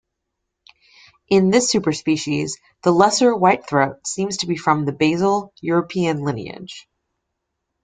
In 1.29 1.51
this 1.51 1.71
superspecies, 1.71 2.53
the 2.81 2.91
lesser 2.91 3.33
whitethroat 3.35 4.07
seems 4.07 4.37
to 4.37 4.57
form 4.57 4.85
the 4.85 4.91
basal 4.91 5.53
European 5.61 6.23
lineage. 6.23 6.87